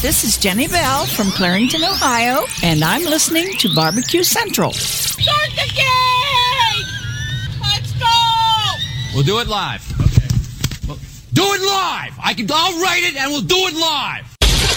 [0.00, 4.70] This is Jenny Bell from Clarington, Ohio, and I'm listening to Barbecue Central.
[4.70, 6.86] Start the game!
[7.60, 8.06] Let's go!
[9.12, 9.82] We'll do it live.
[10.00, 10.28] Okay.
[10.86, 10.98] Well,
[11.32, 12.16] do it live.
[12.22, 12.46] I can.
[12.48, 14.36] I'll write it, and we'll do it live.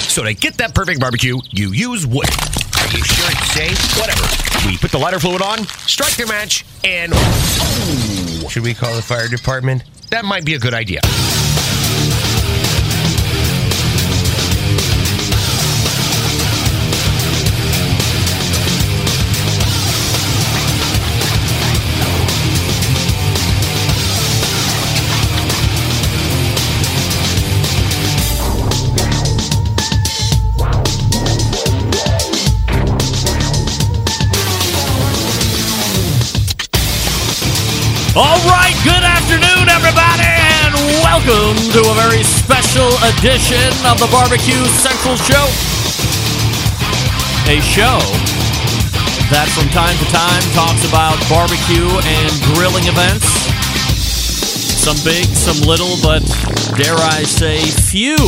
[0.10, 2.28] So to get that perfect barbecue, you use wood.
[2.80, 4.00] Are you sure it's safe?
[4.00, 4.26] Whatever.
[4.68, 9.04] We put the lighter fluid on, strike the match, and oh, should we call the
[9.04, 9.84] fire department?
[10.10, 11.02] That might be a good idea.
[38.14, 44.68] All right, good afternoon, everybody, and welcome to a very special edition of the Barbecue
[44.84, 45.48] Central Show.
[47.48, 48.04] A show
[49.32, 53.32] that from time to time talks about barbecue and grilling events.
[54.76, 56.20] Some big, some little, but
[56.76, 58.20] dare I say, few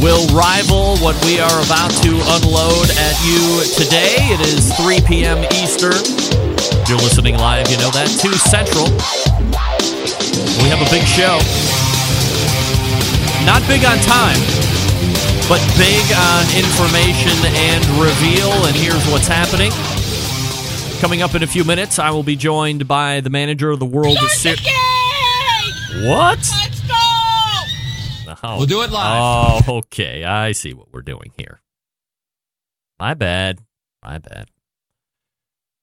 [0.00, 4.16] will rival what we are about to unload at you today.
[4.32, 5.44] It is 3 p.m.
[5.52, 6.47] Eastern.
[6.88, 8.08] If you're listening live, you know that.
[8.08, 8.88] 2 Central.
[10.64, 11.36] We have a big show.
[13.44, 14.40] Not big on time,
[15.52, 18.48] but big on information and reveal.
[18.64, 19.70] And here's what's happening.
[21.02, 23.84] Coming up in a few minutes, I will be joined by the manager of the
[23.84, 24.64] World Start Series.
[24.64, 26.08] the!
[26.08, 26.38] What?
[26.38, 26.94] Let's go!
[28.42, 28.56] Oh.
[28.56, 29.62] We'll do it live.
[29.68, 30.24] Oh, okay.
[30.24, 31.60] I see what we're doing here.
[32.98, 33.60] My bad.
[34.02, 34.48] My bad.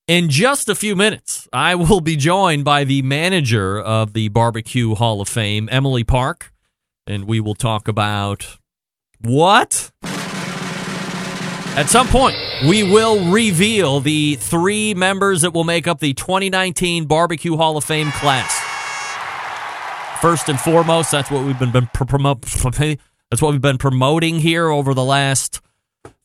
[0.08, 4.94] In just a few minutes, I will be joined by the manager of the Barbecue
[4.94, 6.54] Hall of Fame, Emily Park,
[7.08, 8.60] and we will talk about
[9.20, 9.90] what?
[11.76, 12.36] At some point,
[12.68, 17.84] we will reveal the three members that will make up the 2019 Barbecue Hall of
[17.84, 18.62] Fame class.
[20.22, 22.06] First and foremost, that's what we've been, been pr-.
[23.32, 25.62] That's what we've been promoting here over the last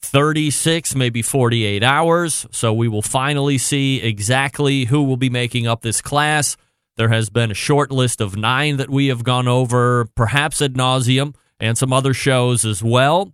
[0.03, 2.47] 36, maybe 48 hours.
[2.51, 6.57] So we will finally see exactly who will be making up this class.
[6.97, 10.75] There has been a short list of nine that we have gone over, perhaps ad
[10.75, 13.33] nauseum, and some other shows as well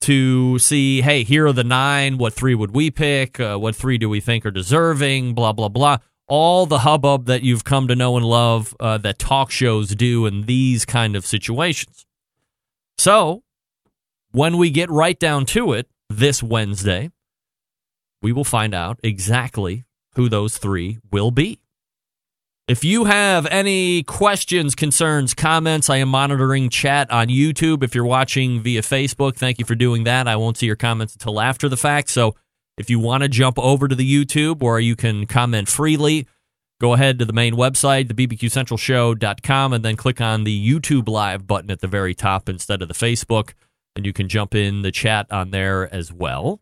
[0.00, 2.18] to see, hey, here are the nine.
[2.18, 3.40] What three would we pick?
[3.40, 5.34] Uh, what three do we think are deserving?
[5.34, 5.98] Blah, blah, blah.
[6.26, 10.26] All the hubbub that you've come to know and love uh, that talk shows do
[10.26, 12.06] in these kind of situations.
[12.98, 13.42] So,
[14.32, 17.10] when we get right down to it this Wednesday,
[18.22, 19.84] we will find out exactly
[20.14, 21.60] who those three will be.
[22.66, 27.82] If you have any questions, concerns, comments, I am monitoring chat on YouTube.
[27.82, 30.28] If you're watching via Facebook, thank you for doing that.
[30.28, 32.10] I won't see your comments until after the fact.
[32.10, 32.34] So
[32.76, 36.26] if you want to jump over to the YouTube where you can comment freely,
[36.78, 41.46] go ahead to the main website, the bbqcentralshow.com, and then click on the YouTube live
[41.46, 43.54] button at the very top instead of the Facebook,
[43.96, 46.60] and you can jump in the chat on there as well.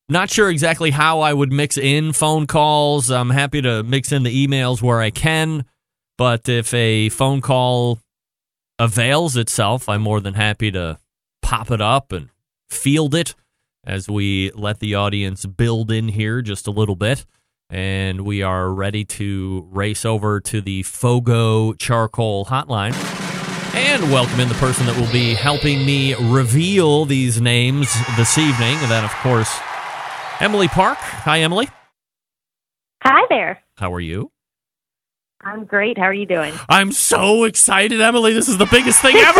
[0.07, 3.11] Not sure exactly how I would mix in phone calls.
[3.11, 5.65] I'm happy to mix in the emails where I can,
[6.17, 7.99] but if a phone call
[8.79, 10.99] avails itself, I'm more than happy to
[11.41, 12.29] pop it up and
[12.69, 13.35] field it
[13.85, 17.25] as we let the audience build in here just a little bit.
[17.69, 22.93] And we are ready to race over to the Fogo Charcoal Hotline
[23.75, 28.77] and welcome in the person that will be helping me reveal these names this evening.
[28.77, 29.53] And then, of course,
[30.39, 30.97] Emily Park.
[30.97, 31.67] Hi, Emily.
[33.03, 33.61] Hi there.
[33.77, 34.31] How are you?
[35.45, 35.95] I'm great.
[35.99, 36.53] How are you doing?
[36.67, 38.33] I'm so excited, Emily.
[38.33, 39.39] This is the biggest thing ever.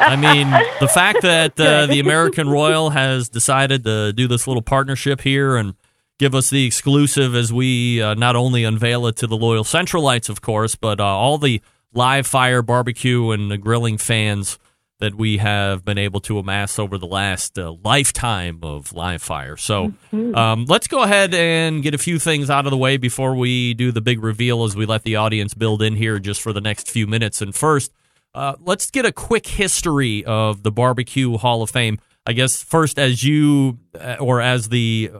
[0.00, 0.50] I mean,
[0.80, 5.56] the fact that uh, the American Royal has decided to do this little partnership here
[5.56, 5.74] and
[6.18, 10.30] give us the exclusive as we uh, not only unveil it to the loyal Centralites,
[10.30, 11.60] of course, but uh, all the
[11.92, 14.58] live fire barbecue and grilling fans
[15.02, 19.56] that we have been able to amass over the last uh, lifetime of live fire.
[19.56, 23.34] So um, let's go ahead and get a few things out of the way before
[23.34, 26.52] we do the big reveal as we let the audience build in here just for
[26.52, 27.42] the next few minutes.
[27.42, 27.92] And first,
[28.32, 31.98] uh, let's get a quick history of the Barbecue Hall of Fame.
[32.24, 35.10] I guess first, as you uh, or as the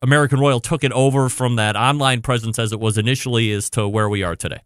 [0.00, 3.86] American Royal took it over from that online presence as it was initially, as to
[3.86, 4.60] where we are today.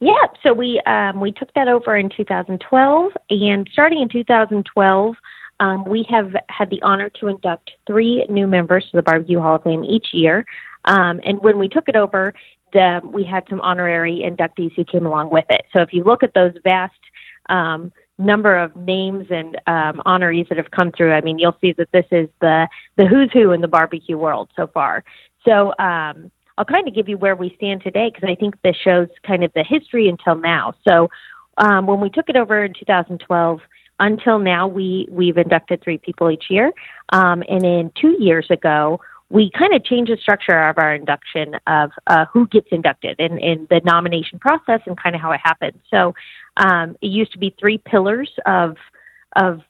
[0.00, 5.16] Yeah, so we um, we took that over in 2012, and starting in 2012,
[5.60, 9.56] um, we have had the honor to induct three new members to the Barbecue Hall
[9.56, 10.44] of Fame each year.
[10.84, 12.34] Um, and when we took it over,
[12.72, 15.62] the, we had some honorary inductees who came along with it.
[15.72, 16.98] So if you look at those vast
[17.48, 21.72] um, number of names and um, honorees that have come through, I mean, you'll see
[21.72, 25.04] that this is the the who's who in the barbecue world so far.
[25.44, 28.76] So um, I'll kind of give you where we stand today because I think this
[28.76, 30.74] shows kind of the history until now.
[30.86, 31.08] So
[31.58, 33.60] um, when we took it over in 2012,
[34.00, 36.72] until now, we we've inducted three people each year,
[37.10, 41.54] um, and then two years ago, we kind of changed the structure of our induction
[41.66, 45.40] of uh, who gets inducted and, and the nomination process and kind of how it
[45.42, 45.80] happens.
[45.90, 46.14] So
[46.56, 48.76] um, it used to be three pillars of
[49.36, 49.60] of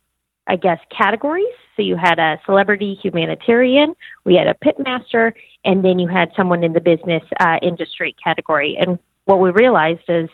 [0.46, 1.54] I guess categories.
[1.76, 3.94] So you had a celebrity humanitarian,
[4.24, 5.32] we had a pitmaster,
[5.64, 8.76] and then you had someone in the business uh, industry category.
[8.78, 10.28] And what we realized is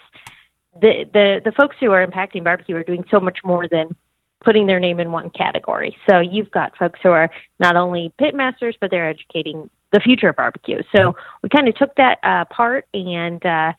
[0.80, 3.94] the the the folks who are impacting barbecue are doing so much more than
[4.44, 5.96] putting their name in one category.
[6.08, 10.28] So you've got folks who are not only pit masters, but they're educating the future
[10.30, 10.82] of barbecue.
[10.94, 13.72] So we kind of took that uh, part and uh,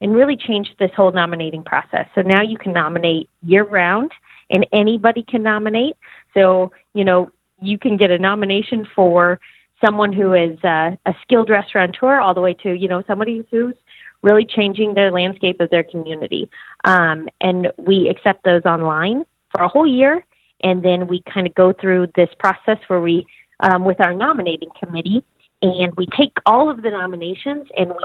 [0.00, 2.06] and really changed this whole nominating process.
[2.14, 4.12] So now you can nominate year round,
[4.50, 5.96] and anybody can nominate.
[6.34, 7.30] So you know
[7.60, 9.40] you can get a nomination for
[9.84, 13.74] someone who is uh, a skilled restaurateur, all the way to you know somebody who's
[14.22, 16.50] really changing the landscape of their community.
[16.84, 20.24] Um, and we accept those online for a whole year,
[20.62, 23.26] and then we kind of go through this process where we,
[23.60, 25.24] um, with our nominating committee,
[25.62, 27.96] and we take all of the nominations and we,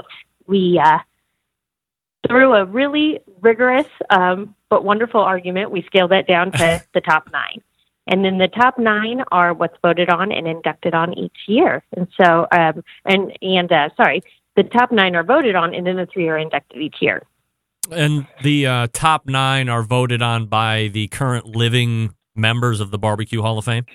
[0.46, 0.98] we uh,
[2.26, 7.30] through a really rigorous um, but wonderful argument, we scale that down to the top
[7.32, 7.62] nine.
[8.06, 11.82] And then the top nine are what's voted on and inducted on each year.
[11.96, 14.22] And so, um, and and uh, sorry,
[14.56, 17.22] the top nine are voted on, and then the three are inducted each year.
[17.90, 22.98] And the uh, top nine are voted on by the current living members of the
[22.98, 23.86] Barbecue Hall of Fame.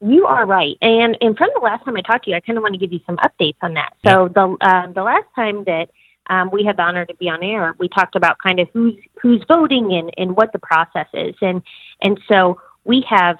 [0.00, 2.58] You are right, and and from the last time I talked to you, I kind
[2.58, 3.94] of want to give you some updates on that.
[4.04, 5.90] So the uh, the last time that
[6.28, 8.94] um, we had the honor to be on air, we talked about kind of who's
[9.20, 11.62] who's voting and and what the process is, and
[12.02, 13.38] and so we have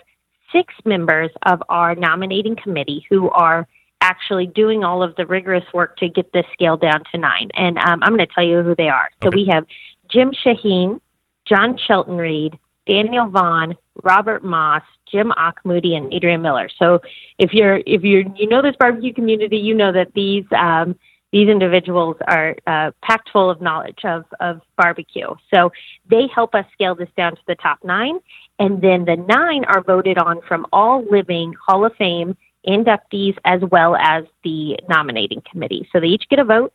[0.52, 3.66] six members of our nominating committee who are
[4.00, 7.50] actually doing all of the rigorous work to get this scale down to nine.
[7.54, 9.10] And um, I'm going to tell you who they are.
[9.22, 9.64] So we have
[10.10, 11.00] Jim Shahin,
[11.46, 16.68] John Shelton Reed, Daniel Vaughn, Robert Moss, Jim Auchmutey, and Adrian Miller.
[16.78, 17.00] So
[17.38, 20.98] if you're if you're you know this barbecue community, you know that these um,
[21.34, 25.26] these individuals are uh, packed full of knowledge of of barbecue.
[25.52, 25.72] So
[26.08, 28.20] they help us scale this down to the top nine,
[28.60, 32.36] and then the nine are voted on from all living Hall of Fame
[32.68, 35.88] inductees as well as the nominating committee.
[35.92, 36.72] So they each get a vote.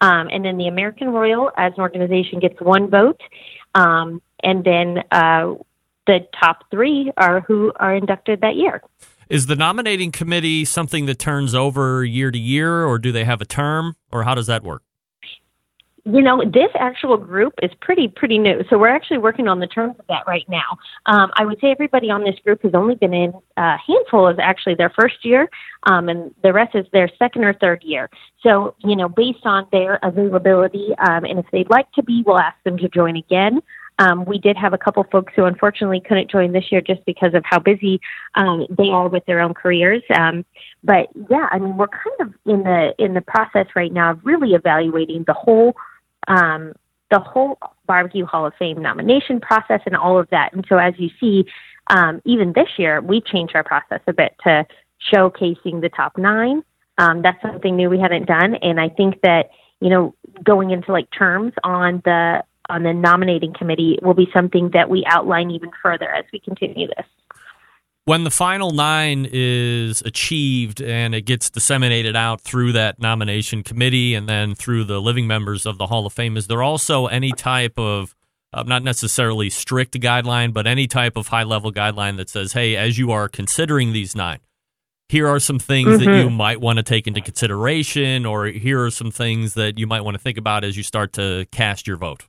[0.00, 3.20] Um, and then the American Royal, as an organization, gets one vote.
[3.74, 5.54] Um, and then uh,
[6.06, 8.80] the top three are who are inducted that year.
[9.28, 13.42] Is the nominating committee something that turns over year to year, or do they have
[13.42, 14.82] a term, or how does that work?
[16.06, 19.66] You know, this actual group is pretty pretty new, so we're actually working on the
[19.66, 20.78] terms of that right now.
[21.04, 24.38] Um, I would say everybody on this group has only been in a handful of
[24.38, 25.50] actually their first year,
[25.82, 28.08] um, and the rest is their second or third year.
[28.42, 32.38] So, you know, based on their availability, um, and if they'd like to be, we'll
[32.38, 33.60] ask them to join again.
[33.98, 37.34] Um, we did have a couple folks who unfortunately couldn't join this year just because
[37.34, 38.00] of how busy
[38.34, 40.02] um, they are with their own careers.
[40.14, 40.44] Um,
[40.84, 44.20] but yeah, I mean, we're kind of in the in the process right now of
[44.24, 45.74] really evaluating the whole
[46.28, 46.74] um,
[47.10, 50.52] the whole barbecue Hall of Fame nomination process and all of that.
[50.52, 51.46] And so, as you see,
[51.88, 54.66] um, even this year, we changed our process a bit to
[55.12, 56.62] showcasing the top nine.
[56.98, 60.92] Um, that's something new we haven't done, and I think that you know going into
[60.92, 65.70] like terms on the on the nominating committee will be something that we outline even
[65.82, 67.06] further as we continue this.
[68.04, 74.14] When the final nine is achieved and it gets disseminated out through that nomination committee
[74.14, 77.32] and then through the living members of the Hall of Fame, is there also any
[77.32, 78.14] type of
[78.54, 82.76] uh, not necessarily strict guideline, but any type of high level guideline that says, hey,
[82.76, 84.38] as you are considering these nine,
[85.10, 88.90] here are some things that you might want to take into consideration, or here are
[88.90, 91.98] some things that you might want to think about as you start to cast your
[91.98, 92.24] vote?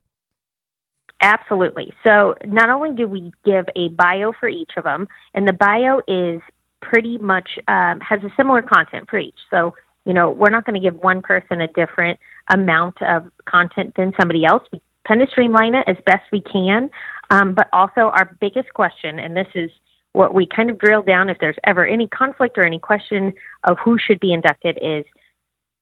[1.20, 1.92] Absolutely.
[2.04, 6.00] So not only do we give a bio for each of them, and the bio
[6.08, 6.40] is
[6.80, 9.38] pretty much um, has a similar content for each.
[9.50, 9.74] So
[10.06, 14.14] you know we're not going to give one person a different amount of content than
[14.18, 14.62] somebody else.
[14.72, 16.88] We kind of streamline it as best we can,
[17.30, 19.70] um, but also our biggest question, and this is
[20.12, 23.32] what we kind of drill down if there's ever any conflict or any question
[23.64, 25.04] of who should be inducted is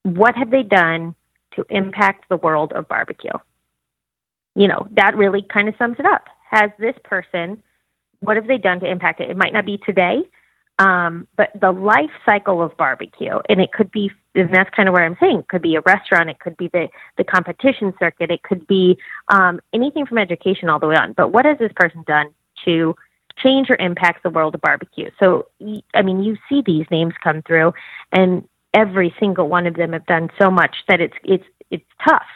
[0.03, 1.15] what have they done
[1.55, 3.31] to impact the world of barbecue?
[4.59, 6.25] You know, that really kind of sums it up.
[6.51, 7.63] Has this person,
[8.19, 9.29] what have they done to impact it?
[9.29, 10.23] It might not be today,
[10.79, 14.93] um, but the life cycle of barbecue, and it could be, and that's kind of
[14.93, 18.31] where I'm saying, it could be a restaurant, it could be the, the competition circuit,
[18.31, 18.97] it could be
[19.29, 21.13] um, anything from education all the way on.
[21.13, 22.27] But what has this person done
[22.65, 22.97] to
[23.41, 25.09] change or impact the world of barbecue?
[25.21, 25.47] So,
[25.93, 27.71] I mean, you see these names come through,
[28.11, 32.27] and every single one of them have done so much that it's it's it's tough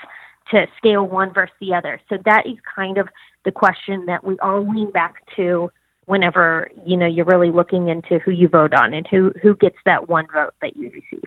[0.52, 2.00] to scale one versus the other.
[2.10, 3.08] So that is kind of
[3.46, 5.72] the question that we all lean back to
[6.06, 9.78] whenever you know you're really looking into who you vote on and who who gets
[9.86, 11.24] that one vote that you receive.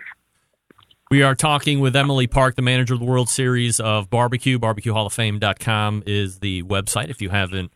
[1.09, 4.59] We are talking with Emily Park, the manager of the World Series of Barbecue.
[4.59, 7.71] BarbecueHallOfFame.com is the website if you haven't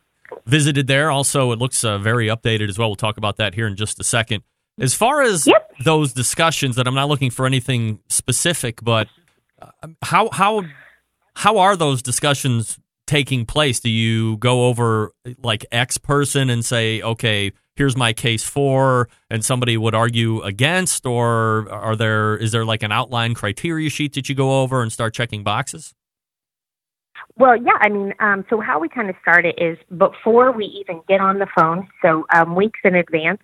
[0.45, 1.09] visited there.
[1.09, 2.89] Also, it looks uh, very updated as well.
[2.89, 4.43] We'll talk about that here in just a second.
[4.79, 5.75] As far as Yep.
[5.83, 9.07] those discussions, that I'm not looking for anything specific, but
[9.61, 10.63] uh, how how
[11.35, 13.79] how are those discussions taking place?
[13.79, 19.43] Do you go over like X person and say, okay, here's my case for, and
[19.43, 24.29] somebody would argue against, or are there is there like an outline criteria sheet that
[24.29, 25.93] you go over and start checking boxes?
[27.37, 30.65] Well, yeah, I mean, um, so how we kind of start it is before we
[30.65, 33.41] even get on the phone, so um, weeks in advance,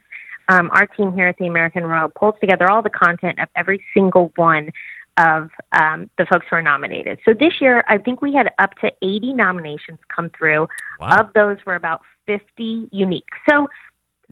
[0.49, 3.83] um, our team here at the American Royal pulls together all the content of every
[3.93, 4.71] single one
[5.17, 7.19] of um, the folks who are nominated.
[7.25, 10.67] So this year, I think we had up to 80 nominations come through.
[10.99, 11.19] Wow.
[11.19, 13.27] Of those were about 50 unique.
[13.49, 13.67] So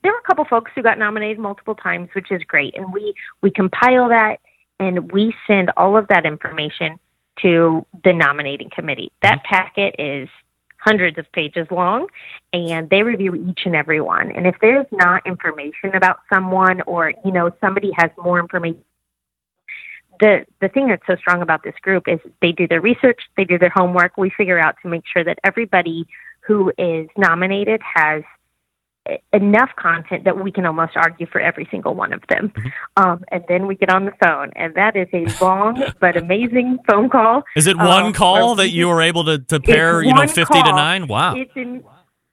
[0.03, 2.77] there were a couple folks who got nominated multiple times, which is great.
[2.77, 4.37] And we, we compile that
[4.79, 6.99] and we send all of that information
[7.41, 9.11] to the nominating committee.
[9.21, 10.29] That packet is
[10.77, 12.07] hundreds of pages long
[12.53, 14.31] and they review each and every one.
[14.31, 18.83] And if there's not information about someone or, you know, somebody has more information
[20.19, 23.43] the the thing that's so strong about this group is they do their research, they
[23.43, 24.17] do their homework.
[24.17, 26.07] We figure out to make sure that everybody
[26.41, 28.23] who is nominated has
[29.33, 32.51] enough content that we can almost argue for every single one of them.
[32.97, 36.79] Um, and then we get on the phone, and that is a long but amazing
[36.87, 37.43] phone call.
[37.55, 40.27] Is it um, one call that you were able to, to pair, you know, one
[40.27, 41.07] 50 to 9?
[41.07, 41.35] Wow.
[41.35, 41.83] It's in,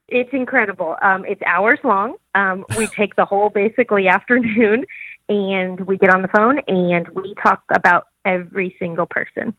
[0.09, 0.97] it's incredible.
[1.03, 2.17] Um, it's hours long.
[2.35, 4.87] Um, we take the whole basically afternoon,
[5.33, 9.55] and we get on the phone and we talk about every single person.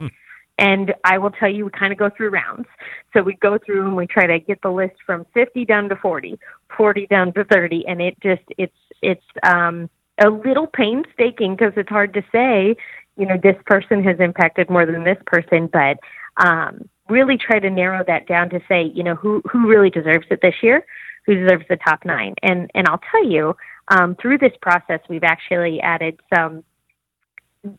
[0.59, 2.67] And I will tell you, we kind of go through rounds.
[3.13, 5.95] So we go through and we try to get the list from 50 down to
[5.95, 6.39] 40,
[6.77, 9.89] 40 down to 30, and it just it's it's um,
[10.23, 12.75] a little painstaking because it's hard to say,
[13.17, 15.97] you know, this person has impacted more than this person, but
[16.37, 20.27] um, really try to narrow that down to say, you know, who who really deserves
[20.29, 20.85] it this year,
[21.25, 23.55] who deserves the top nine, and and I'll tell you,
[23.89, 26.63] um, through this process, we've actually added some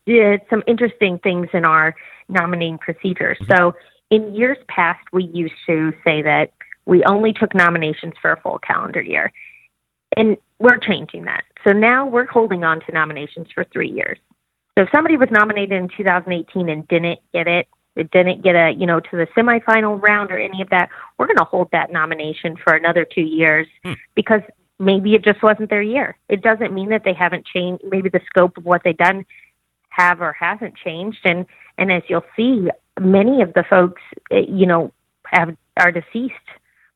[0.05, 1.95] did some interesting things in our
[2.27, 3.37] nominating procedures.
[3.47, 3.75] So
[4.09, 6.51] in years past, we used to say that
[6.85, 9.31] we only took nominations for a full calendar year.
[10.17, 11.43] And we're changing that.
[11.63, 14.17] So now we're holding on to nominations for three years.
[14.77, 18.71] So if somebody was nominated in 2018 and didn't get it, it didn't get a,
[18.71, 21.91] you know, to the semifinal round or any of that, we're going to hold that
[21.91, 23.67] nomination for another two years
[24.15, 24.41] because
[24.79, 26.17] maybe it just wasn't their year.
[26.29, 27.83] It doesn't mean that they haven't changed.
[27.89, 29.25] Maybe the scope of what they've done
[29.89, 31.19] have or hasn't changed.
[31.23, 31.45] And,
[31.77, 34.01] and as you'll see, many of the folks,
[34.31, 34.91] eh, you know,
[35.25, 36.33] have, are deceased,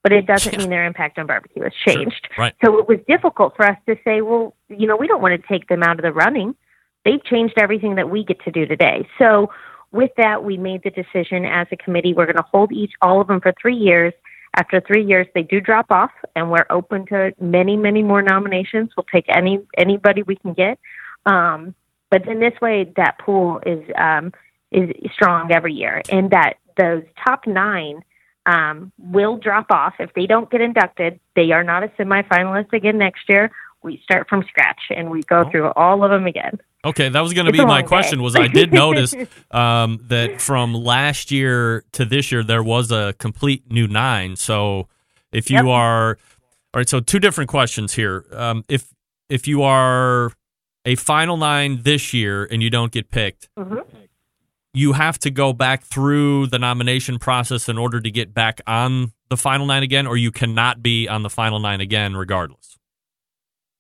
[0.04, 2.28] but it doesn't mean their impact on barbecue has changed.
[2.38, 2.54] Right.
[2.64, 5.48] So it was difficult for us to say, well, you know, we don't want to
[5.48, 6.56] take them out of the running.
[7.06, 9.08] They've changed everything that we get to do today.
[9.18, 9.50] So
[9.92, 13.22] with that, we made the decision as a committee, we're going to hold each, all
[13.22, 14.14] of them for three years.
[14.56, 18.90] After three years, they do drop off, and we're open to many, many more nominations.
[18.96, 20.80] We'll take any anybody we can get.
[21.26, 21.76] Um,
[22.10, 24.34] but in this way, that pool is um,
[24.72, 28.02] is strong every year, and that those top nine
[28.46, 31.20] um, will drop off if they don't get inducted.
[31.36, 33.52] They are not a semifinalist again next year.
[33.84, 36.60] We start from scratch and we go through all of them again.
[36.86, 38.20] Okay, that was going to be my question.
[38.20, 38.24] day.
[38.24, 39.14] Was I did notice
[39.52, 44.36] um, that from last year to this year there was a complete new nine.
[44.36, 44.88] So
[45.32, 45.66] if you Yep.
[45.66, 46.10] are,
[46.74, 46.90] all right.
[46.90, 48.26] So two different questions here.
[48.34, 48.94] Um, if
[49.30, 50.32] if you are
[50.86, 53.84] a final nine this year and you don't get picked, Mhm.
[54.74, 59.12] you have to go back through the nomination process in order to get back on
[59.30, 62.79] the final nine again, or you cannot be on the final nine again regardless.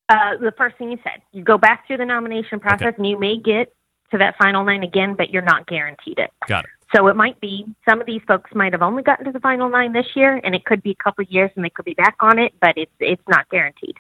[0.09, 3.19] Uh, the first thing you said, you go back through the nomination process and you
[3.19, 3.73] may get
[4.11, 6.31] to that final nine again, but you're not guaranteed it.
[6.47, 6.71] Got it.
[6.95, 9.69] So it might be some of these folks might have only gotten to the final
[9.69, 11.93] nine this year, and it could be a couple of years, and they could be
[11.93, 13.95] back on it, but it's it's not guaranteed.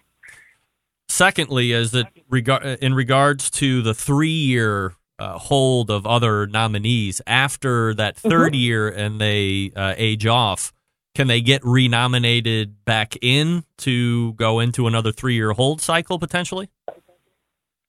[1.07, 7.93] Secondly, is that regard in regards to the three-year uh, hold of other nominees after
[7.93, 10.73] that 3rd year and they uh, age off,
[11.15, 16.69] can they get renominated back in to go into another three year hold cycle potentially?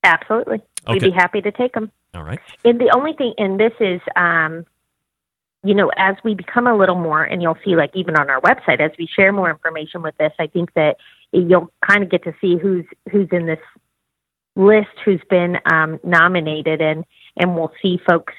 [0.03, 0.61] Absolutely.
[0.89, 1.91] We'd be happy to take them.
[2.13, 2.39] All right.
[2.65, 4.65] And the only thing, and this is, um,
[5.63, 8.41] you know, as we become a little more, and you'll see, like even on our
[8.41, 10.97] website, as we share more information with this, I think that
[11.31, 13.59] you'll kind of get to see who's who's in this
[14.55, 17.05] list, who's been um, nominated, and
[17.37, 18.33] and we'll see folks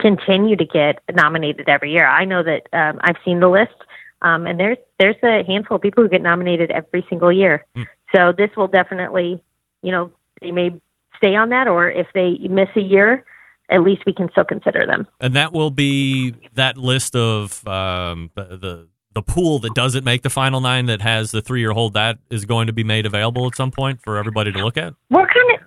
[0.00, 2.06] continue to get nominated every year.
[2.06, 3.74] I know that um, I've seen the list,
[4.24, 7.64] um, and there's there's a handful of people who get nominated every single year.
[8.14, 9.42] So this will definitely,
[9.82, 10.70] you know, they may
[11.16, 13.24] stay on that, or if they miss a year,
[13.70, 15.06] at least we can still consider them.
[15.20, 20.22] And that will be that list of um, the, the the pool that doesn't make
[20.22, 21.94] the final nine that has the three year hold.
[21.94, 24.94] That is going to be made available at some point for everybody to look at.
[25.10, 25.60] We're kind of,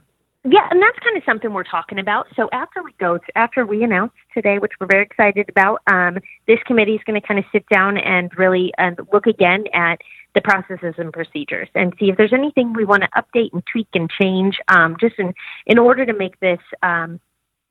[0.49, 2.27] yeah, and that's kind of something we're talking about.
[2.35, 6.59] So after we go, after we announce today, which we're very excited about, um, this
[6.65, 9.99] committee is going to kind of sit down and really uh, look again at
[10.35, 13.87] the processes and procedures and see if there's anything we want to update and tweak
[13.93, 15.33] and change, um, just in
[15.65, 17.19] in order to make this um,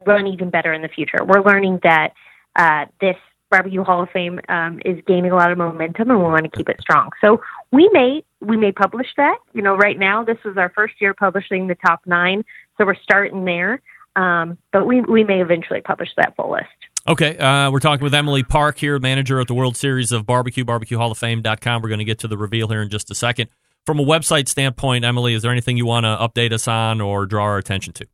[0.05, 1.25] run even better in the future.
[1.25, 2.13] We're learning that
[2.57, 3.17] uh, this
[3.51, 6.51] barbecue Hall of Fame um, is gaining a lot of momentum, and we want to
[6.51, 7.11] keep it strong.
[7.21, 7.41] So
[7.73, 9.39] we may we may publish that.
[9.53, 12.45] You know, right now this was our first year publishing the top nine,
[12.79, 13.81] so we're starting there.
[14.17, 16.67] Um, but we we may eventually publish that full list.
[17.09, 20.65] Okay, uh, we're talking with Emily Park here, manager at the World Series of Barbecue,
[20.65, 21.83] barbecuehalloffame.com.
[21.83, 23.49] We're going to get to the reveal here in just a second.
[23.85, 27.25] From a website standpoint, Emily, is there anything you want to update us on or
[27.25, 28.07] draw our attention to?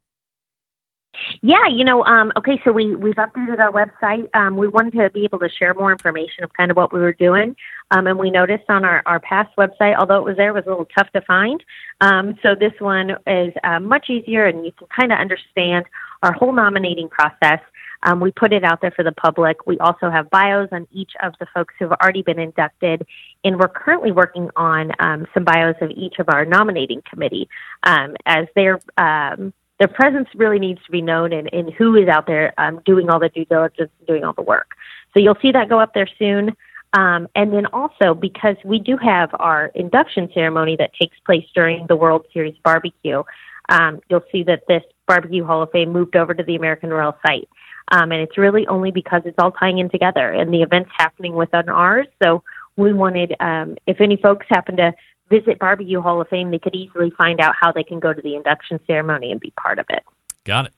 [1.43, 4.35] Yeah, you know, um, okay, so we, we've updated our website.
[4.35, 7.01] Um, we wanted to be able to share more information of kind of what we
[7.01, 7.55] were doing.
[7.91, 10.65] Um, and we noticed on our, our past website, although it was there, it was
[10.67, 11.63] a little tough to find.
[12.01, 15.85] Um, so this one is uh, much easier and you can kind of understand
[16.23, 17.61] our whole nominating process.
[18.05, 19.67] Um, we put it out there for the public.
[19.67, 23.07] We also have bios on each of the folks who have already been inducted,
[23.45, 27.49] and we're currently working on um, some bios of each of our nominating committee
[27.85, 32.09] um, as their um, their presence really needs to be known and, and who is
[32.09, 34.73] out there um, doing all the due diligence and doing all the work.
[35.13, 36.57] So you'll see that go up there soon.
[36.95, 41.87] Um, and then also because we do have our induction ceremony that takes place during
[41.87, 43.23] the World Series barbecue,
[43.71, 47.17] um, you'll see that this Barbecue Hall of Fame moved over to the American Royal
[47.27, 47.49] site.
[47.91, 51.35] Um, and it's really only because it's all tying in together and the event's happening
[51.35, 52.07] within ours.
[52.23, 52.43] So
[52.77, 54.93] we wanted, um, if any folks happen to
[55.33, 58.21] visit Barbecue Hall of Fame, they could easily find out how they can go to
[58.21, 60.03] the induction ceremony and be part of it.
[60.45, 60.73] Got it.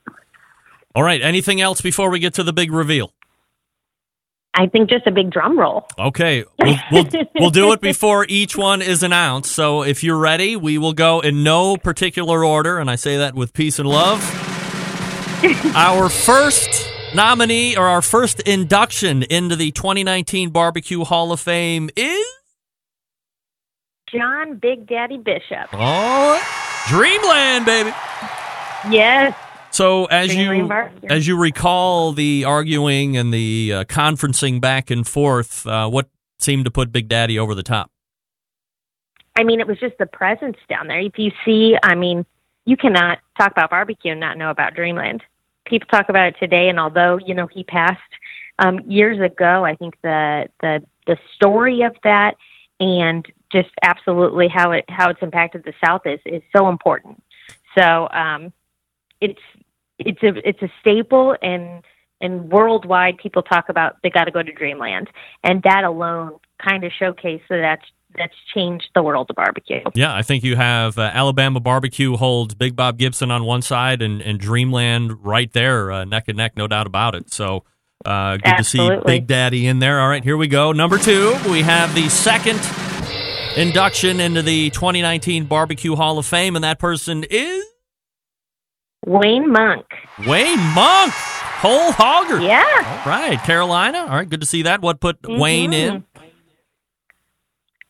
[0.93, 1.21] All right.
[1.21, 3.11] Anything else before we get to the big reveal?
[4.57, 5.85] I think just a big drum roll.
[5.99, 9.51] Okay, we'll, we'll, we'll do it before each one is announced.
[9.51, 13.35] So if you're ready, we will go in no particular order, and I say that
[13.35, 14.23] with peace and love.
[15.75, 22.25] our first nominee or our first induction into the 2019 Barbecue Hall of Fame is
[24.15, 25.69] John Big Daddy Bishop.
[25.73, 26.41] oh,
[26.87, 27.89] Dreamland, baby.
[28.89, 29.35] Yes.
[29.71, 35.05] So as Dreamland you as you recall the arguing and the uh, conferencing back and
[35.05, 36.07] forth, uh, what
[36.39, 37.91] seemed to put Big Daddy over the top?
[39.35, 40.99] I mean, it was just the presence down there.
[40.99, 42.25] If you see, I mean,
[42.65, 45.23] you cannot talk about barbecue and not know about Dreamland.
[45.65, 47.99] People talk about it today, and although you know he passed
[48.59, 52.35] um, years ago, I think the the the story of that
[52.79, 57.21] and just absolutely how it how it's impacted the South is is so important.
[57.77, 58.51] So um,
[59.21, 59.39] it's
[59.97, 61.83] it's a it's a staple and
[62.21, 65.09] and worldwide people talk about they got to go to Dreamland,
[65.43, 67.85] and that alone kind of showcases that that's
[68.17, 69.81] that's changed the world of barbecue.
[69.93, 74.01] Yeah, I think you have uh, Alabama Barbecue holds Big Bob Gibson on one side
[74.01, 77.33] and, and Dreamland right there, uh, neck and neck, no doubt about it.
[77.33, 77.65] So
[78.05, 79.99] uh, good to see Big Daddy in there.
[79.99, 80.71] All right, here we go.
[80.71, 82.59] Number two, we have the second
[83.55, 87.65] induction into the 2019 Barbecue Hall of Fame, and that person is
[89.05, 89.85] Wayne Monk.
[90.27, 92.45] Wayne Monk, whole hogger.
[92.45, 93.03] Yeah.
[93.05, 93.99] All right, Carolina.
[93.99, 94.81] All right, good to see that.
[94.81, 96.03] What put Wayne in?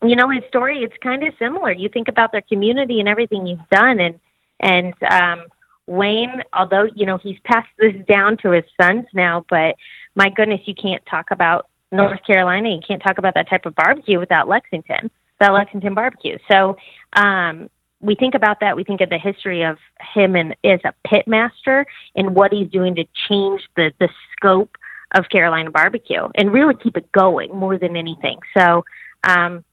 [0.04, 1.72] You know, his story it's kind of similar.
[1.72, 4.20] You think about their community and everything he's done and
[4.60, 5.46] and um
[5.88, 9.76] Wayne, although, you know, he's passed this down to his sons now, but
[10.16, 13.76] my goodness, you can't talk about North Carolina, you can't talk about that type of
[13.76, 16.38] barbecue without Lexington, without Lexington barbecue.
[16.50, 16.78] So,
[17.14, 17.70] um
[18.02, 18.76] we think about that.
[18.76, 19.78] We think of the history of
[20.14, 24.78] him and as a pit master and what he's doing to change the the scope
[25.14, 28.40] of Carolina barbecue and really keep it going more than anything.
[28.56, 28.84] So,
[29.24, 29.64] um,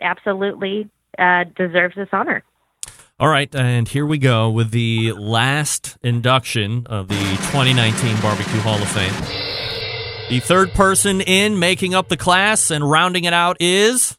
[0.00, 0.88] absolutely
[1.18, 2.44] uh, deserves this honor.
[3.18, 8.74] All right, and here we go with the last induction of the 2019 Barbecue Hall
[8.74, 9.12] of Fame.
[10.30, 14.18] The third person in making up the class and rounding it out is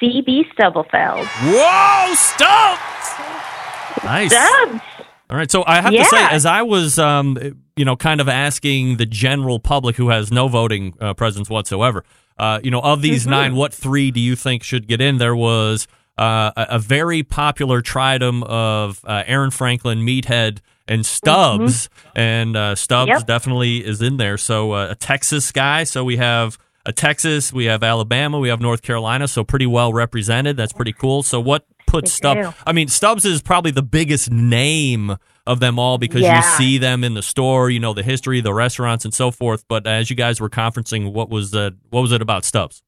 [0.00, 1.26] CB Stubblefield.
[1.26, 4.04] Whoa, Stubbs!
[4.04, 4.32] Nice.
[4.32, 4.80] Stubbs.
[5.28, 7.38] All right, so I have to say, as I was, um,
[7.76, 12.04] you know, kind of asking the general public who has no voting uh, presence whatsoever,
[12.38, 13.30] uh, you know, of these Mm-hmm.
[13.30, 15.18] nine, what three do you think should get in?
[15.18, 15.86] There was
[16.18, 20.58] uh, a, a very popular tridum of uh, Aaron Franklin, Meathead,
[20.88, 23.18] and Stubbs, and uh, Stubbs Mm-hmm.
[23.18, 23.26] Yep.
[23.26, 24.36] definitely is in there.
[24.36, 25.84] So uh, a Texas guy.
[25.84, 26.58] So we have
[26.92, 29.28] Texas, we have Alabama, we have North Carolina.
[29.28, 30.56] So pretty well represented.
[30.56, 31.22] That's pretty cool.
[31.22, 32.54] So what puts Stubbs?
[32.66, 36.36] I mean, Stubbs is probably the biggest name of them all because Yeah.
[36.36, 39.64] you see them in the store, you know the history, the restaurants, and so forth.
[39.68, 42.82] But as you guys were conferencing, what was uh, what was it about Stubbs?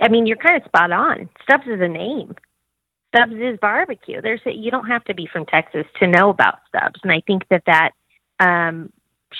[0.00, 1.28] I mean, you're kind of spot on.
[1.42, 2.34] Stubbs is a name.
[3.14, 4.20] Stubbs is barbecue.
[4.20, 7.22] There's a, you don't have to be from Texas to know about Stubbs, and I
[7.26, 7.90] think that that
[8.40, 8.92] um,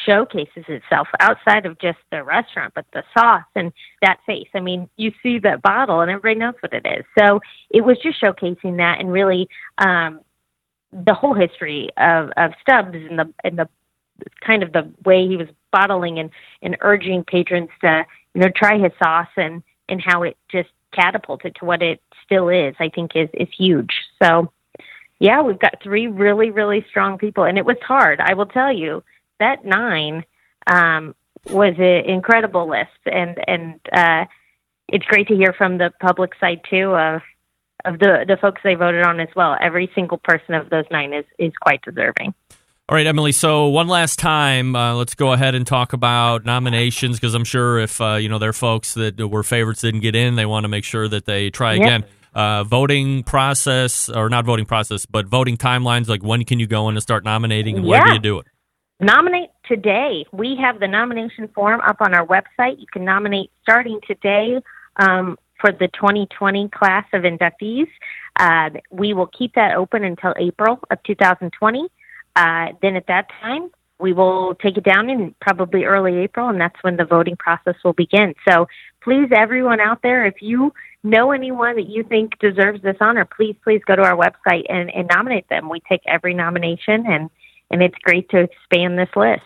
[0.04, 3.72] showcases itself outside of just the restaurant, but the sauce and
[4.02, 4.48] that face.
[4.54, 7.04] I mean, you see that bottle, and everybody knows what it is.
[7.18, 9.48] So it was just showcasing that, and really
[9.78, 10.20] um,
[10.92, 13.68] the whole history of of Stubbs and the and the
[14.40, 16.30] kind of the way he was bottling and
[16.62, 21.54] and urging patrons to you know try his sauce and and how it just catapulted
[21.56, 23.94] to what it still is, I think is is huge.
[24.22, 24.52] So
[25.20, 28.20] yeah, we've got three really, really strong people and it was hard.
[28.20, 29.02] I will tell you
[29.40, 30.24] that nine
[30.66, 31.14] um
[31.50, 34.24] was an incredible list and and uh
[34.88, 37.20] it's great to hear from the public side too of
[37.84, 39.56] of the the folks they voted on as well.
[39.60, 42.34] Every single person of those nine is is quite deserving.
[42.88, 43.32] All right, Emily.
[43.32, 47.78] So one last time, uh, let's go ahead and talk about nominations because I'm sure
[47.78, 50.64] if uh, you know there are folks that were favorites didn't get in, they want
[50.64, 51.82] to make sure that they try Yep.
[51.82, 52.04] again.
[52.34, 56.08] Uh, voting process, or not voting process, but voting timelines.
[56.08, 58.46] Like when can you go in and start nominating, and where do you do it?
[59.00, 60.26] Nominate today.
[60.32, 62.80] We have the nomination form up on our website.
[62.80, 64.60] You can nominate starting today
[64.96, 67.86] um, for the 2020 class of inductees.
[68.40, 71.88] Uh, we will keep that open until April of 2020.
[72.34, 76.60] Uh, then at that time, we will take it down in probably early April, and
[76.60, 78.34] that's when the voting process will begin.
[78.48, 78.66] So
[79.02, 80.72] please, everyone out there, if you
[81.04, 84.90] know anyone that you think deserves this honor, please, please go to our website and,
[84.92, 85.68] and nominate them.
[85.68, 87.30] We take every nomination, and,
[87.70, 89.42] and it's great to expand this list.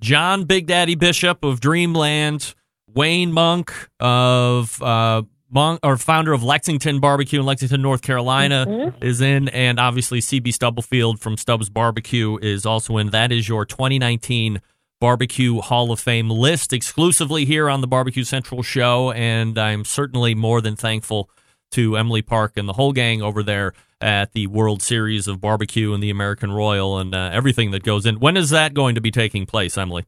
[0.00, 2.54] John Big Daddy Bishop of Dreamland,
[2.92, 9.04] Wayne Monk of uh, Monk, or founder of Lexington Barbecue in Lexington, North Carolina, Mm-hmm.
[9.04, 13.10] is in, and obviously CB Stubblefield from Stubbs Barbecue is also in.
[13.10, 14.60] That is your 2019
[15.00, 20.34] Barbecue Hall of Fame list exclusively here on the Barbecue Central show, and I'm certainly
[20.34, 21.30] more than thankful
[21.72, 23.72] to Emily Park and the whole gang over there
[24.04, 28.04] at the World Series of Barbecue and the American Royal and uh, everything that goes
[28.04, 28.20] in.
[28.20, 30.04] When is that going to be taking place, Emily?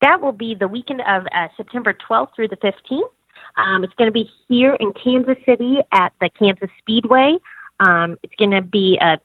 [0.00, 3.10] That will be the weekend of uh, September 12th through the 15th.
[3.56, 7.36] Um, it's going to be here in Kansas City at the Kansas Speedway.
[7.80, 9.16] Um, it's going to be uh,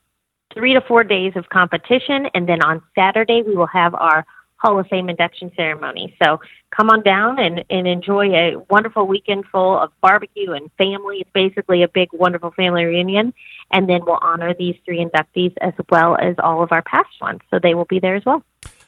[0.54, 4.26] three to four days of competition, and then on Saturday we will have our
[4.66, 6.16] Hall of Fame induction ceremony.
[6.24, 6.40] So
[6.76, 11.18] come on down and, and enjoy a wonderful weekend full of barbecue and family.
[11.20, 13.34] It's basically a big, wonderful family reunion.
[13.72, 17.42] And then we'll honor these three inductees as well as all of our past ones.
[17.52, 18.44] So they will be there as well.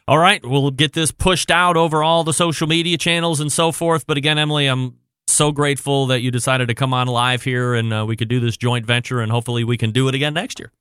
[0.07, 3.71] All right, we'll get this pushed out over all the social media channels and so
[3.71, 4.07] forth.
[4.07, 7.93] But again, Emily, I'm so grateful that you decided to come on live here and
[7.93, 10.59] uh, we could do this joint venture, and hopefully we can do it again next
[10.59, 10.71] year.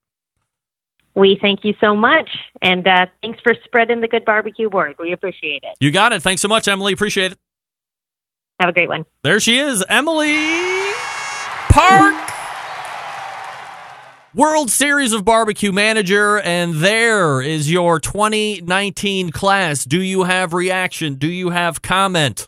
[1.17, 2.29] We thank you so much,
[2.61, 4.97] and uh, thanks for spreading the good barbecue word.
[4.99, 5.75] We appreciate it.
[5.81, 6.23] You got it.
[6.23, 6.93] Thanks so much, Emily.
[6.93, 7.39] Appreciate it.
[8.61, 9.07] Have a great one.
[9.23, 10.37] There she is, Emily
[11.71, 12.15] Park.
[14.35, 19.87] World Series of Barbecue Manager, and there is your 2019 class.
[19.87, 21.15] Do you have reaction?
[21.15, 22.47] Do you have comment?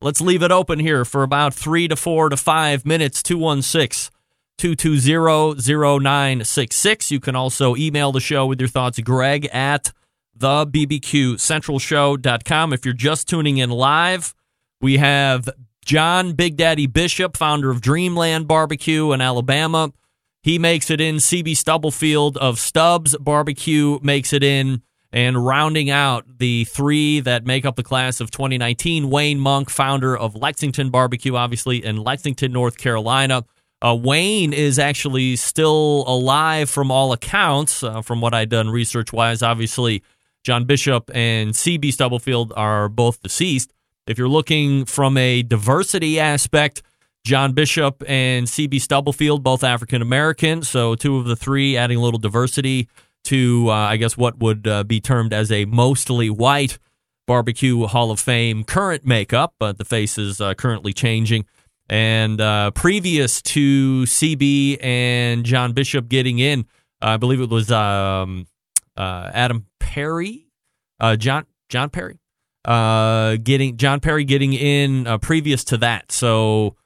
[0.00, 3.24] Let's leave it open here for about three to four to five minutes.
[3.24, 4.13] 216
[4.58, 7.10] 220 0966.
[7.10, 9.92] You can also email the show with your thoughts, greg at
[10.34, 12.72] the bbqcentralshow.com.
[12.72, 14.34] If you're just tuning in live,
[14.80, 15.48] we have
[15.84, 19.92] John Big Daddy Bishop, founder of Dreamland Barbecue in Alabama.
[20.42, 21.16] He makes it in.
[21.16, 24.82] CB Stubblefield of Stubbs Barbecue makes it in.
[25.12, 30.16] And rounding out the three that make up the class of 2019, Wayne Monk, founder
[30.16, 33.44] of Lexington Barbecue, obviously in Lexington, North Carolina.
[33.84, 39.12] Uh, Wayne is actually still alive from all accounts, uh, from what I've done research
[39.12, 39.42] wise.
[39.42, 40.02] Obviously,
[40.42, 43.74] John Bishop and CB Stubblefield are both deceased.
[44.06, 46.82] If you're looking from a diversity aspect,
[47.24, 50.62] John Bishop and CB Stubblefield, both African American.
[50.62, 52.88] So, two of the three adding a little diversity
[53.24, 56.78] to, uh, I guess, what would uh, be termed as a mostly white
[57.26, 61.44] Barbecue Hall of Fame current makeup, but the face is uh, currently changing.
[61.88, 66.66] And uh, previous to CB and John Bishop getting in,
[67.00, 68.46] I believe it was um,
[68.96, 70.46] uh, Adam Perry,
[70.98, 72.18] uh, John John Perry,
[72.64, 76.10] uh, getting John Perry getting in uh, previous to that.
[76.10, 76.76] So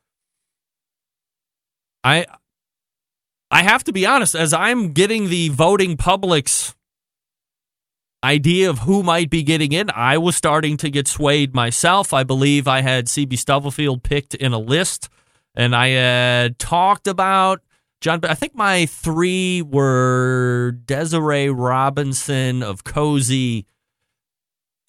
[2.03, 2.27] I
[3.51, 6.75] I have to be honest, as I'm getting the voting public's
[8.22, 12.12] idea of who might be getting in, I was starting to get swayed myself.
[12.12, 15.09] I believe I had CB Stubblefield picked in a list,
[15.54, 17.62] and I had talked about
[18.00, 18.20] John.
[18.24, 23.66] I think my three were Desiree Robinson of Cozy,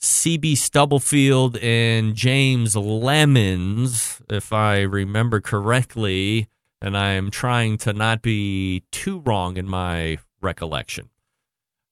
[0.01, 6.47] CB Stubblefield, and James Lemons, if I remember correctly.
[6.81, 11.09] And I'm trying to not be too wrong in my recollection.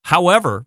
[0.04, 0.65] However,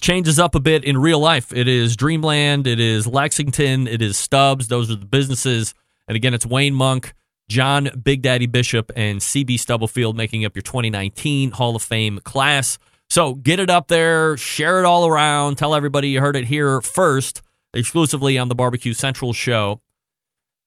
[0.00, 1.52] changes up a bit in real life.
[1.52, 4.68] It is Dreamland, it is Lexington, it is Stubbs.
[4.68, 5.74] Those are the businesses.
[6.08, 7.14] And again, it's Wayne Monk,
[7.48, 12.78] John Big Daddy Bishop, and CB Stubblefield making up your 2019 Hall of Fame class.
[13.08, 16.80] So get it up there, share it all around, tell everybody you heard it here
[16.80, 19.80] first, exclusively on the Barbecue Central show.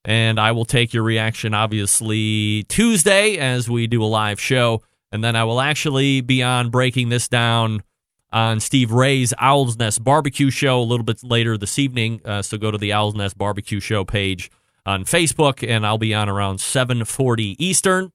[0.06, 4.82] And I will take your reaction, obviously, Tuesday as we do a live show.
[5.12, 7.84] And then I will actually be on breaking this down
[8.32, 12.22] on Steve Ray's Owl's Nest Barbecue Show a little bit later this evening.
[12.24, 14.52] Uh, so go to the Owl's Nest Barbecue Show page
[14.86, 18.12] on Facebook, and I'll be on around 7:40 Eastern.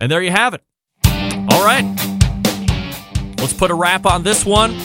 [0.00, 0.62] And there you have it.
[1.50, 1.84] All right,
[3.38, 4.76] let's put a wrap on this one.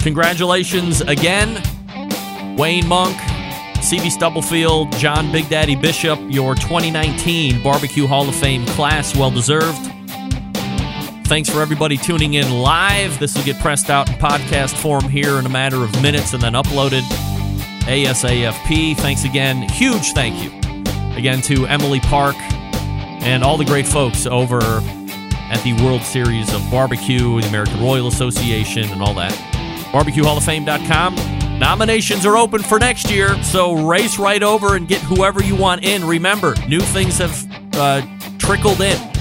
[0.00, 1.62] Congratulations again,
[2.56, 3.16] Wayne Monk,
[3.78, 9.16] CB Stubblefield, John Big Daddy Bishop, your 2019 Barbecue Hall of Fame class.
[9.16, 9.95] Well deserved.
[11.26, 13.18] Thanks for everybody tuning in live.
[13.18, 16.40] This will get pressed out in podcast form here in a matter of minutes and
[16.40, 17.02] then uploaded
[17.82, 18.96] ASAFP.
[18.96, 19.68] Thanks again.
[19.70, 20.56] Huge thank you
[21.16, 26.62] again to Emily Park and all the great folks over at the World Series of
[26.70, 29.32] Barbecue, the American Royal Association, and all that.
[29.90, 31.58] BarbecueHallOfFame.com.
[31.58, 35.82] Nominations are open for next year, so race right over and get whoever you want
[35.84, 36.04] in.
[36.04, 38.06] Remember, new things have uh,
[38.38, 39.15] trickled in.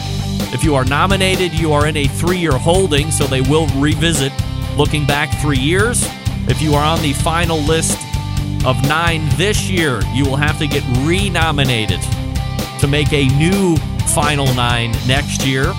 [0.56, 4.32] If you are nominated, you are in a three year holding, so they will revisit
[4.78, 6.02] looking back three years.
[6.48, 8.00] If you are on the final list
[8.66, 12.00] of nine this year, you will have to get renominated
[12.80, 13.76] to make a new
[14.16, 15.74] final nine next year.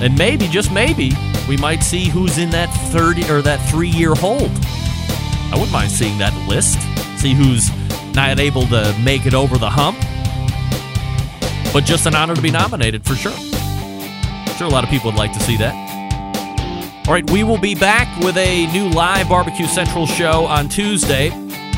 [0.00, 1.12] And maybe, just maybe,
[1.46, 4.50] we might see who's in that 30 or that three year hold.
[4.50, 6.80] I wouldn't mind seeing that list,
[7.20, 7.68] see who's
[8.14, 9.98] not able to make it over the hump.
[11.74, 13.47] But just an honor to be nominated for sure.
[14.58, 15.72] Sure, a lot of people would like to see that.
[17.06, 21.30] All right, we will be back with a new live Barbecue Central show on Tuesday.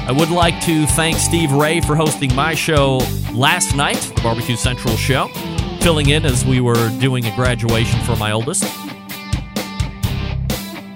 [0.06, 3.02] I would like to thank Steve Ray for hosting my show
[3.34, 5.28] last night, the Barbecue Central show,
[5.82, 8.64] filling in as we were doing a graduation for my oldest.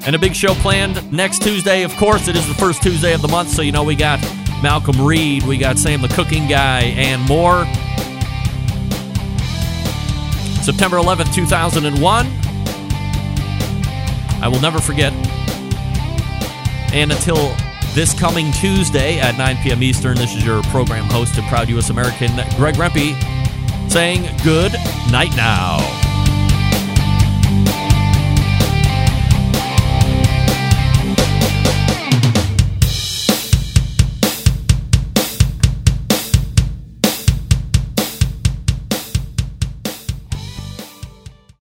[0.07, 1.83] And a big show planned next Tuesday.
[1.83, 4.23] Of course, it is the first Tuesday of the month, so you know we got
[4.62, 7.66] Malcolm Reed, we got Sam the Cooking Guy, and more.
[10.64, 12.27] September 11th, 2001.
[14.42, 15.12] I will never forget.
[16.94, 17.55] And until
[17.92, 19.83] this coming Tuesday at 9 p.m.
[19.83, 21.90] Eastern, this is your program host and proud U.S.
[21.90, 23.12] American, Greg Rempe,
[23.90, 24.72] saying good
[25.11, 26.03] night now.